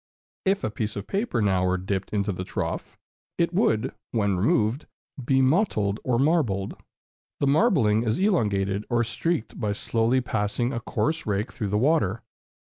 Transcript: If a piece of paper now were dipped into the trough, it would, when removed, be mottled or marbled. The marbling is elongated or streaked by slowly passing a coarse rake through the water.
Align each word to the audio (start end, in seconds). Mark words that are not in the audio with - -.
If 0.45 0.63
a 0.63 0.71
piece 0.71 0.95
of 0.95 1.05
paper 1.05 1.43
now 1.43 1.63
were 1.63 1.77
dipped 1.77 2.09
into 2.09 2.31
the 2.31 2.43
trough, 2.43 2.97
it 3.37 3.53
would, 3.53 3.93
when 4.09 4.35
removed, 4.35 4.87
be 5.23 5.43
mottled 5.43 5.99
or 6.03 6.17
marbled. 6.17 6.75
The 7.39 7.45
marbling 7.45 8.01
is 8.01 8.17
elongated 8.17 8.83
or 8.89 9.03
streaked 9.03 9.59
by 9.59 9.73
slowly 9.73 10.19
passing 10.19 10.73
a 10.73 10.79
coarse 10.79 11.27
rake 11.27 11.51
through 11.51 11.67
the 11.69 11.77
water. 11.77 12.23